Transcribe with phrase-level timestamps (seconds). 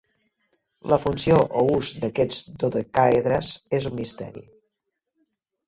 [0.93, 4.45] La funció o ús d'aquests dodecàedres és un misteri.